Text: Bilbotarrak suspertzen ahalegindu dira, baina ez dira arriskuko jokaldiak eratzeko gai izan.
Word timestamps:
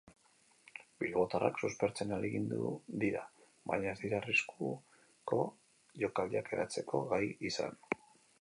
Bilbotarrak 1.01 1.59
suspertzen 1.67 2.13
ahalegindu 2.15 2.71
dira, 3.05 3.21
baina 3.73 3.91
ez 3.91 3.99
dira 4.05 4.19
arriskuko 4.23 5.43
jokaldiak 6.07 6.51
eratzeko 6.59 7.07
gai 7.13 7.25
izan. 7.53 7.81